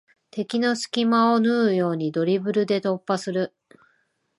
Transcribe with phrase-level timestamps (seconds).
[0.31, 3.53] 敵の隙間を縫うようにドリブルで突破する